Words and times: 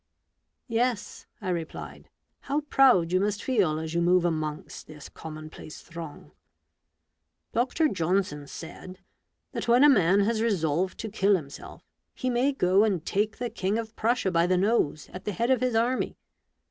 "Yes," 0.67 1.27
I 1.41 1.49
replied; 1.49 2.09
"how 2.39 2.61
proud 2.61 3.11
you 3.11 3.19
must 3.19 3.43
feel 3.43 3.77
as 3.77 3.93
you 3.93 4.01
move 4.01 4.25
amongst 4.25 4.87
this 4.87 5.07
commonplace 5.09 5.83
throng! 5.83 6.31
Dr. 7.53 7.87
Johnson 7.87 8.47
said, 8.47 8.97
that 9.51 9.67
when 9.67 9.83
a 9.83 9.89
man 9.89 10.21
has 10.21 10.41
resolved 10.41 10.97
to 11.01 11.09
kill 11.09 11.35
himself, 11.35 11.83
he 12.15 12.31
may 12.31 12.51
go 12.51 12.83
and 12.83 13.05
take 13.05 13.37
the 13.37 13.51
king 13.51 13.77
of 13.77 13.95
Prussia 13.95 14.31
by 14.31 14.47
the 14.47 14.57
nose, 14.57 15.07
at 15.13 15.25
the 15.25 15.33
head 15.33 15.51
of 15.51 15.61
his 15.61 15.75
army. 15.75 16.17